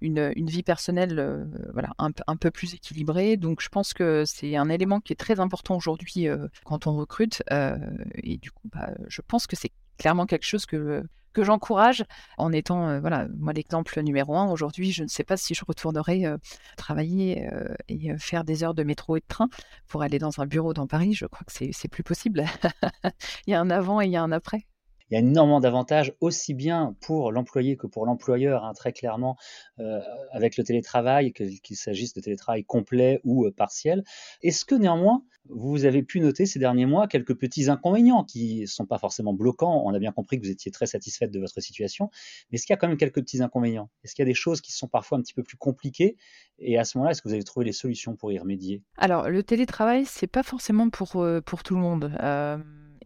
une, 0.00 0.32
vie 0.36 0.62
personnelle 0.62 1.48
voilà, 1.72 1.90
un, 1.98 2.36
peu 2.36 2.50
plus 2.50 2.74
équilibrée. 2.74 3.36
Donc 3.36 3.60
je 3.60 3.68
pense 3.68 3.92
que 3.92 4.24
c'est 4.26 4.56
un 4.56 4.68
élément 4.68 5.00
qui 5.00 5.12
est 5.12 5.16
très 5.16 5.40
important 5.40 5.76
aujourd'hui 5.76 6.26
quand 6.64 6.86
on 6.86 6.96
recrute. 6.96 7.42
et 7.50 8.36
du 8.38 8.50
coup, 8.50 8.68
bah, 8.72 8.90
je 9.08 9.20
pense 9.26 9.46
que 9.46 9.56
c'est 9.56 9.72
clairement 9.98 10.26
quelque 10.26 10.46
chose 10.46 10.66
que 10.66 11.04
que 11.32 11.44
j'encourage 11.44 12.04
en 12.36 12.52
étant, 12.52 12.88
euh, 12.88 13.00
voilà, 13.00 13.28
moi 13.38 13.52
l'exemple 13.52 14.00
numéro 14.02 14.36
un. 14.36 14.50
Aujourd'hui, 14.50 14.92
je 14.92 15.02
ne 15.02 15.08
sais 15.08 15.24
pas 15.24 15.36
si 15.36 15.54
je 15.54 15.64
retournerai 15.64 16.26
euh, 16.26 16.36
travailler 16.76 17.48
euh, 17.52 17.74
et 17.88 18.16
faire 18.18 18.44
des 18.44 18.64
heures 18.64 18.74
de 18.74 18.82
métro 18.82 19.16
et 19.16 19.20
de 19.20 19.26
train 19.26 19.48
pour 19.86 20.02
aller 20.02 20.18
dans 20.18 20.40
un 20.40 20.46
bureau 20.46 20.74
dans 20.74 20.86
Paris. 20.86 21.14
Je 21.14 21.26
crois 21.26 21.44
que 21.46 21.52
c'est 21.52 21.88
plus 21.88 22.02
possible. 22.02 22.44
il 23.46 23.50
y 23.50 23.54
a 23.54 23.60
un 23.60 23.70
avant 23.70 24.00
et 24.00 24.06
il 24.06 24.12
y 24.12 24.16
a 24.16 24.22
un 24.22 24.32
après 24.32 24.66
il 25.10 25.14
y 25.14 25.16
a 25.16 25.20
énormément 25.20 25.60
d'avantages 25.60 26.12
aussi 26.20 26.54
bien 26.54 26.96
pour 27.00 27.32
l'employé 27.32 27.76
que 27.76 27.86
pour 27.86 28.06
l'employeur, 28.06 28.64
hein, 28.64 28.72
très 28.74 28.92
clairement, 28.92 29.36
euh, 29.78 30.00
avec 30.32 30.56
le 30.56 30.64
télétravail, 30.64 31.32
qu'il 31.32 31.76
s'agisse 31.76 32.12
de 32.14 32.20
télétravail 32.20 32.64
complet 32.64 33.20
ou 33.24 33.46
euh, 33.46 33.50
partiel. 33.50 34.04
Est-ce 34.42 34.64
que 34.64 34.74
néanmoins, 34.74 35.22
vous 35.48 35.86
avez 35.86 36.02
pu 36.02 36.20
noter 36.20 36.44
ces 36.44 36.58
derniers 36.58 36.84
mois 36.84 37.08
quelques 37.08 37.34
petits 37.34 37.70
inconvénients 37.70 38.22
qui 38.22 38.60
ne 38.60 38.66
sont 38.66 38.84
pas 38.84 38.98
forcément 38.98 39.32
bloquants? 39.32 39.82
On 39.86 39.94
a 39.94 39.98
bien 39.98 40.12
compris 40.12 40.38
que 40.38 40.44
vous 40.44 40.52
étiez 40.52 40.70
très 40.70 40.86
satisfaite 40.86 41.30
de 41.30 41.40
votre 41.40 41.60
situation, 41.60 42.10
mais 42.50 42.56
est-ce 42.56 42.66
qu'il 42.66 42.74
y 42.74 42.76
a 42.76 42.76
quand 42.76 42.88
même 42.88 42.98
quelques 42.98 43.20
petits 43.20 43.42
inconvénients? 43.42 43.88
Est-ce 44.04 44.14
qu'il 44.14 44.22
y 44.22 44.28
a 44.28 44.30
des 44.30 44.34
choses 44.34 44.60
qui 44.60 44.72
sont 44.72 44.88
parfois 44.88 45.18
un 45.18 45.22
petit 45.22 45.34
peu 45.34 45.42
plus 45.42 45.56
compliquées? 45.56 46.16
Et 46.58 46.76
à 46.78 46.84
ce 46.84 46.98
moment-là, 46.98 47.12
est-ce 47.12 47.22
que 47.22 47.28
vous 47.28 47.34
avez 47.34 47.44
trouvé 47.44 47.64
les 47.64 47.72
solutions 47.72 48.16
pour 48.16 48.32
y 48.32 48.38
remédier? 48.38 48.82
Alors, 48.96 49.30
le 49.30 49.42
télétravail, 49.42 50.04
c'est 50.04 50.26
pas 50.26 50.42
forcément 50.42 50.90
pour, 50.90 51.16
euh, 51.22 51.40
tout 51.40 51.74
le 51.74 51.80
monde. 51.80 52.12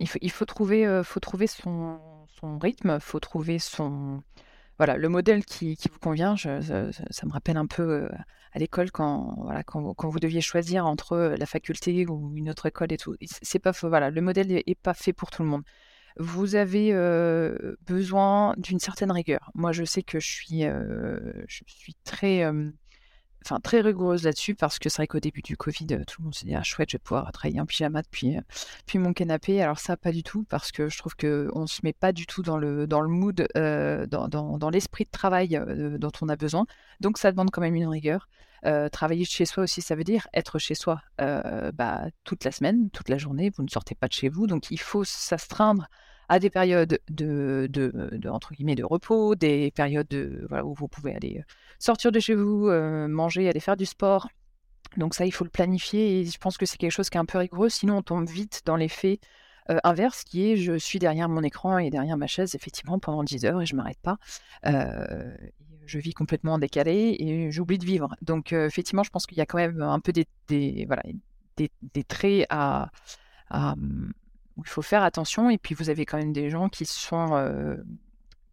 Il 0.00 0.08
faut, 0.08 0.18
il 0.20 0.30
faut 0.30 0.44
trouver, 0.44 0.86
euh, 0.86 1.02
son, 1.02 2.58
rythme, 2.58 2.98
faut 3.00 3.20
trouver 3.20 3.58
son, 3.58 4.22
voilà, 4.78 4.96
le 4.96 5.08
modèle 5.08 5.44
qui, 5.44 5.76
vous 5.90 5.98
convient. 5.98 6.36
ça, 6.36 6.52
me 6.60 7.32
rappelle 7.32 7.56
un 7.56 7.66
peu 7.66 7.82
euh, 7.82 8.08
à 8.52 8.58
l'école 8.58 8.90
quand, 8.90 9.34
voilà, 9.38 9.62
quand, 9.62 9.94
vous 10.08 10.18
deviez 10.18 10.40
choisir 10.40 10.86
entre 10.86 11.34
la 11.38 11.46
faculté 11.46 12.06
ou 12.06 12.36
une 12.36 12.50
autre 12.50 12.66
école 12.66 12.92
et 12.92 12.96
tout. 12.96 13.16
C'est 13.24 13.58
pas, 13.58 13.72
voilà, 13.82 14.10
le 14.10 14.20
modèle 14.20 14.50
est, 14.50 14.80
pas 14.80 14.94
fait 14.94 15.12
pour 15.12 15.30
tout 15.30 15.42
le 15.42 15.48
monde. 15.48 15.62
Vous 16.18 16.56
avez 16.56 16.92
euh, 16.92 17.76
besoin 17.86 18.54
d'une 18.58 18.78
certaine 18.78 19.10
rigueur. 19.10 19.50
Moi, 19.54 19.72
je 19.72 19.84
sais 19.84 20.02
que 20.02 20.20
je 20.20 20.28
suis, 20.28 20.62
je 20.62 21.62
suis 21.66 21.94
très 22.04 22.44
enfin 23.44 23.60
très 23.60 23.80
rigoureuse 23.80 24.24
là-dessus 24.24 24.54
parce 24.54 24.78
que 24.78 24.88
c'est 24.88 24.98
vrai 24.98 25.06
qu'au 25.06 25.20
début 25.20 25.42
du 25.42 25.56
Covid, 25.56 25.86
euh, 25.92 26.04
tout 26.06 26.20
le 26.20 26.24
monde 26.24 26.34
s'est 26.34 26.46
dit 26.46 26.54
ah 26.54 26.62
chouette, 26.62 26.90
je 26.90 26.96
vais 26.96 27.02
pouvoir 27.02 27.30
travailler 27.32 27.60
en 27.60 27.66
pyjama 27.66 28.02
depuis, 28.02 28.36
euh, 28.36 28.98
mon 28.98 29.12
canapé. 29.12 29.62
Alors 29.62 29.78
ça, 29.78 29.96
pas 29.96 30.12
du 30.12 30.22
tout 30.22 30.44
parce 30.48 30.72
que 30.72 30.88
je 30.88 30.98
trouve 30.98 31.16
que 31.16 31.50
on 31.54 31.66
se 31.66 31.80
met 31.84 31.92
pas 31.92 32.12
du 32.12 32.26
tout 32.26 32.42
dans 32.42 32.56
le 32.56 32.86
dans 32.86 33.00
le 33.00 33.08
mood, 33.08 33.46
euh, 33.56 34.06
dans, 34.06 34.28
dans, 34.28 34.70
l'esprit 34.70 35.04
de 35.04 35.10
travail 35.10 35.60
dont 35.98 36.12
on 36.20 36.28
a 36.28 36.36
besoin. 36.36 36.66
Donc 37.00 37.18
ça 37.18 37.30
demande 37.30 37.50
quand 37.50 37.60
même 37.60 37.74
une 37.74 37.88
rigueur. 37.88 38.28
travailler 38.92 39.24
chez 39.24 39.44
soi 39.44 39.64
aussi, 39.64 39.82
ça 39.82 39.94
veut 39.96 40.04
dire 40.04 40.28
être 40.34 40.58
chez 40.58 40.74
soi 40.74 41.00
bah, 41.18 42.04
toute 42.24 42.44
la 42.44 42.52
semaine, 42.52 42.90
toute 42.90 43.08
la 43.08 43.18
journée. 43.18 43.50
Vous 43.56 43.62
ne 43.62 43.68
sortez 43.68 43.94
pas 43.94 44.08
de 44.08 44.12
chez 44.12 44.28
vous, 44.28 44.46
donc 44.46 44.70
il 44.70 44.80
faut 44.80 45.04
s'astreindre 45.04 45.88
à 46.28 46.38
des 46.38 46.50
périodes 46.50 46.98
de, 47.10 47.68
de, 47.70 48.28
entre 48.28 48.54
guillemets 48.54 48.74
de 48.74 48.84
repos, 48.84 49.34
des 49.34 49.70
périodes 49.70 50.08
de, 50.08 50.46
voilà, 50.48 50.64
où 50.64 50.74
vous 50.74 50.88
pouvez 50.88 51.14
aller 51.14 51.38
euh, 51.38 51.52
sortir 51.78 52.12
de 52.12 52.20
chez 52.20 52.34
vous, 52.34 52.68
euh, 52.68 53.08
manger, 53.08 53.48
aller 53.48 53.60
faire 53.60 53.76
du 53.76 53.86
sport. 53.86 54.28
Donc 54.96 55.14
ça, 55.14 55.24
il 55.24 55.32
faut 55.32 55.44
le 55.44 55.50
planifier 55.50 56.20
et 56.20 56.24
je 56.24 56.38
pense 56.38 56.58
que 56.58 56.66
c'est 56.66 56.76
quelque 56.76 56.92
chose 56.92 57.10
qui 57.10 57.16
est 57.16 57.20
un 57.20 57.24
peu 57.24 57.38
rigoureux, 57.38 57.68
sinon 57.68 57.98
on 57.98 58.02
tombe 58.02 58.28
vite 58.28 58.62
dans 58.66 58.76
l'effet 58.76 59.20
euh, 59.70 59.78
inverse 59.84 60.24
qui 60.24 60.50
est 60.50 60.56
je 60.56 60.76
suis 60.76 60.98
derrière 60.98 61.28
mon 61.28 61.42
écran 61.42 61.78
et 61.78 61.88
derrière 61.88 62.16
ma 62.16 62.26
chaise 62.26 62.56
effectivement 62.56 62.98
pendant 62.98 63.22
10 63.22 63.44
heures 63.44 63.62
et 63.62 63.66
je 63.66 63.76
m'arrête 63.76 64.00
pas. 64.02 64.18
je 64.64 65.98
vis 65.98 66.14
complètement 66.14 66.58
décalé 66.58 67.16
et 67.18 67.50
j'oublie 67.50 67.78
de 67.78 67.84
vivre. 67.84 68.14
Donc 68.22 68.52
effectivement, 68.52 69.02
je 69.02 69.10
pense 69.10 69.26
qu'il 69.26 69.38
y 69.38 69.40
a 69.40 69.46
quand 69.46 69.58
même 69.58 69.80
un 69.80 70.00
peu 70.00 70.12
des, 70.12 70.26
des 70.48 70.84
voilà, 70.86 71.02
des, 71.56 72.04
traits 72.04 72.46
à, 72.50 72.90
il 74.58 74.68
faut 74.68 74.82
faire 74.82 75.02
attention. 75.02 75.50
Et 75.50 75.58
puis 75.58 75.74
vous 75.74 75.90
avez 75.90 76.06
quand 76.06 76.18
même 76.18 76.32
des 76.32 76.50
gens 76.50 76.68
qui 76.68 76.86
sont, 76.86 77.34
euh, 77.34 77.76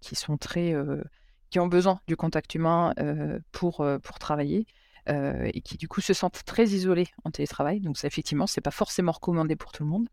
qui 0.01 0.15
sont 0.15 0.37
très, 0.37 0.73
euh, 0.73 1.03
qui 1.49 1.59
ont 1.59 1.67
besoin 1.67 1.99
du 2.07 2.15
contact 2.15 2.55
humain 2.55 2.93
euh, 2.99 3.39
pour, 3.51 3.85
pour 4.03 4.19
travailler. 4.19 4.65
et 5.07 5.61
qui 5.61 5.77
du 5.77 5.87
coup 5.87 6.01
se 6.01 6.13
sentent 6.13 6.43
très 6.45 6.65
isolés 6.67 7.07
en 7.23 7.31
télétravail. 7.31 7.79
Donc 7.79 7.97
ça, 7.97 8.07
effectivement, 8.07 8.45
c'est 8.45 8.61
pas 8.61 8.71
forcément 8.71 9.11
recommandé 9.11 9.55
pour 9.55 9.71
tout 9.71 9.83
le 9.83 9.89
monde. 9.89 10.07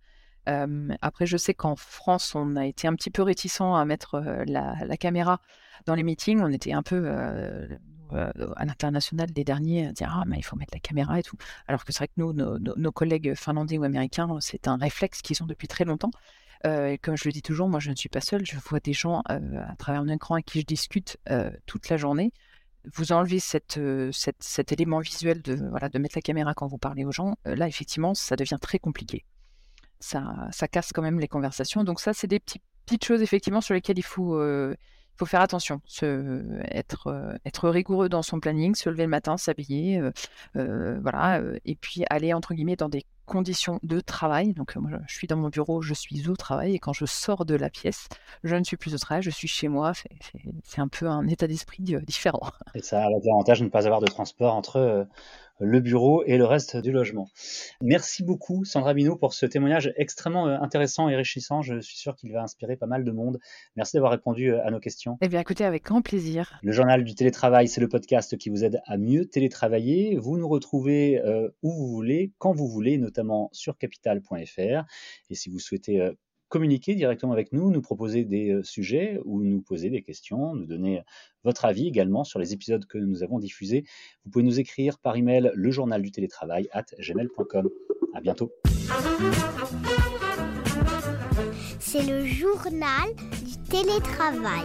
après, 1.02 1.26
je 1.26 1.36
sais 1.36 1.52
qu'en 1.54 1.76
France, 1.76 2.34
on 2.34 2.56
a 2.56 2.64
été 2.64 2.88
un 2.88 2.94
petit 2.94 3.10
peu 3.10 3.22
réticent 3.22 3.60
à 3.60 3.84
mettre 3.84 4.20
la, 4.46 4.74
la, 4.86 4.96
caméra 4.96 5.40
dans 5.84 5.94
les 5.94 6.02
meetings. 6.02 6.40
On 6.40 6.50
était 6.50 6.72
un 6.72 6.82
peu 6.82 6.98
à 8.12 8.64
l'international 8.64 9.30
des 9.30 9.44
derniers 9.44 9.88
à 9.88 9.92
dire 9.92 10.08
ah 10.10 10.24
mais 10.26 10.38
il 10.38 10.42
faut 10.42 10.56
mettre 10.56 10.74
la 10.74 10.80
caméra 10.80 11.18
et 11.18 11.22
tout 11.22 11.36
alors 11.66 11.84
que 11.84 11.92
c'est 11.92 11.98
vrai 11.98 12.08
que 12.08 12.14
nous 12.16 12.32
nos, 12.32 12.92
collègues 12.92 13.34
finlandais 13.34 13.78
ou 13.78 13.84
américains 13.84 14.28
c'est 14.40 14.68
un 14.68 14.76
réflexe 14.76 15.22
qu'ils 15.22 15.42
ont 15.42 15.46
depuis 15.46 15.68
très 15.68 15.84
longtemps 15.84 16.10
euh, 16.64 16.96
comme 17.02 17.16
je 17.16 17.24
le 17.26 17.32
dis 17.32 17.42
toujours 17.42 17.68
moi 17.68 17.80
je 17.80 17.90
ne 17.90 17.96
suis 17.96 18.08
pas 18.08 18.20
seule 18.20 18.44
je 18.44 18.56
vois 18.56 18.80
des 18.80 18.92
gens 18.92 19.22
euh, 19.30 19.62
à 19.68 19.76
travers 19.76 20.00
un 20.00 20.08
écran 20.08 20.34
avec 20.34 20.46
qui 20.46 20.60
je 20.60 20.66
discute 20.66 21.18
toute 21.66 21.88
la 21.88 21.96
journée 21.96 22.32
vous 22.94 23.12
enlevez 23.12 23.40
cette, 23.40 23.80
cet 24.12 24.72
élément 24.72 25.00
visuel 25.00 25.42
de, 25.42 25.54
voilà, 25.70 25.88
de 25.88 25.98
mettre 25.98 26.16
la 26.16 26.22
caméra 26.22 26.54
quand 26.54 26.68
vous 26.68 26.78
parlez 26.78 27.04
aux 27.04 27.10
gens, 27.10 27.36
là, 27.44 27.66
effectivement, 27.66 28.14
ça 28.14 28.36
devient 28.36 28.58
très 28.60 28.78
compliqué. 28.78 29.24
Ça, 29.98 30.46
ça 30.52 30.68
casse 30.68 30.92
quand 30.92 31.02
même 31.02 31.18
les 31.18 31.26
conversations. 31.26 31.82
Donc 31.82 31.98
ça, 31.98 32.12
c'est 32.12 32.28
des 32.28 32.38
petites 32.38 33.04
choses, 33.04 33.22
effectivement, 33.22 33.60
sur 33.60 33.74
lesquelles 33.74 33.98
il 33.98 34.04
faut, 34.04 34.40
faut 35.18 35.26
faire 35.26 35.40
attention, 35.40 35.80
euh, 36.02 36.60
être 36.72 37.68
rigoureux 37.68 38.08
dans 38.08 38.22
son 38.22 38.40
planning, 38.40 38.74
se 38.74 38.88
lever 38.90 39.04
le 39.04 39.08
matin, 39.08 39.36
s'habiller, 39.36 39.98
euh, 39.98 40.12
euh, 40.56 40.98
voilà, 41.00 41.40
et 41.64 41.74
puis 41.74 42.04
aller 42.10 42.34
entre 42.34 42.54
guillemets 42.54 42.76
dans 42.76 42.88
des 42.88 43.04
conditions 43.24 43.80
de 43.82 44.00
travail. 44.00 44.52
Donc 44.52 44.76
moi, 44.76 44.90
je 45.06 45.14
suis 45.14 45.26
dans 45.26 45.36
mon 45.36 45.48
bureau, 45.48 45.82
je 45.82 45.94
suis 45.94 46.28
au 46.28 46.36
travail, 46.36 46.74
et 46.74 46.78
quand 46.78 46.92
je 46.92 47.06
sors 47.06 47.44
de 47.44 47.54
la 47.54 47.70
pièce, 47.70 48.08
je 48.44 48.54
ne 48.54 48.62
suis 48.62 48.76
plus 48.76 48.94
au 48.94 48.98
travail, 48.98 49.22
je 49.22 49.30
suis 49.30 49.48
chez 49.48 49.68
moi. 49.68 49.92
C'est 50.64 50.80
un 50.80 50.88
peu 50.88 51.08
un 51.08 51.26
état 51.26 51.46
d'esprit 51.46 51.82
différent. 52.06 52.42
Et 52.74 52.82
ça 52.82 53.04
a 53.04 53.10
l'avantage 53.10 53.60
de 53.60 53.64
ne 53.64 53.70
pas 53.70 53.86
avoir 53.86 54.00
de 54.00 54.06
transport 54.06 54.54
entre 54.54 55.08
le 55.58 55.80
bureau 55.80 56.22
et 56.24 56.36
le 56.38 56.44
reste 56.44 56.76
du 56.76 56.92
logement. 56.92 57.28
Merci 57.80 58.22
beaucoup 58.22 58.64
Sandra 58.64 58.94
Bino 58.94 59.16
pour 59.16 59.34
ce 59.34 59.46
témoignage 59.46 59.92
extrêmement 59.96 60.48
euh, 60.48 60.58
intéressant 60.60 61.08
et 61.08 61.14
enrichissant. 61.14 61.62
Je 61.62 61.80
suis 61.80 61.96
sûr 61.96 62.14
qu'il 62.16 62.32
va 62.32 62.42
inspirer 62.42 62.76
pas 62.76 62.86
mal 62.86 63.04
de 63.04 63.10
monde. 63.10 63.38
Merci 63.76 63.96
d'avoir 63.96 64.12
répondu 64.12 64.52
euh, 64.52 64.64
à 64.64 64.70
nos 64.70 64.80
questions. 64.80 65.18
Eh 65.20 65.28
bien 65.28 65.40
écoutez, 65.40 65.64
avec 65.64 65.84
grand 65.84 66.02
plaisir. 66.02 66.58
Le 66.62 66.72
journal 66.72 67.04
du 67.04 67.14
télétravail, 67.14 67.68
c'est 67.68 67.80
le 67.80 67.88
podcast 67.88 68.36
qui 68.36 68.50
vous 68.50 68.64
aide 68.64 68.80
à 68.86 68.96
mieux 68.96 69.26
télétravailler. 69.26 70.16
Vous 70.16 70.36
nous 70.36 70.48
retrouvez 70.48 71.20
euh, 71.20 71.48
où 71.62 71.72
vous 71.72 71.88
voulez, 71.88 72.32
quand 72.38 72.52
vous 72.52 72.68
voulez, 72.68 72.98
notamment 72.98 73.48
sur 73.52 73.78
capital.fr. 73.78 74.84
Et 75.30 75.34
si 75.34 75.50
vous 75.50 75.58
souhaitez 75.58 76.12
communiquer 76.48 76.94
directement 76.94 77.32
avec 77.32 77.52
nous, 77.52 77.70
nous 77.70 77.82
proposer 77.82 78.24
des 78.24 78.50
euh, 78.50 78.62
sujets 78.62 79.18
ou 79.24 79.42
nous 79.42 79.60
poser 79.60 79.90
des 79.90 80.02
questions, 80.02 80.54
nous 80.54 80.66
donner 80.66 81.02
votre 81.44 81.64
avis 81.64 81.86
également 81.86 82.24
sur 82.24 82.38
les 82.38 82.52
épisodes 82.52 82.86
que 82.86 82.98
nous 82.98 83.22
avons 83.22 83.38
diffusés. 83.38 83.84
Vous 84.24 84.30
pouvez 84.30 84.44
nous 84.44 84.60
écrire 84.60 84.98
par 84.98 85.16
email 85.16 85.50
le 85.54 85.70
journal 85.70 86.02
du 86.02 86.10
télétravail 86.10 86.68
at 86.72 86.86
gmail.com. 86.98 87.68
À 88.14 88.20
bientôt. 88.20 88.52
C'est 91.78 92.02
le 92.02 92.24
journal 92.24 93.08
du 93.44 93.56
télétravail. 93.68 94.64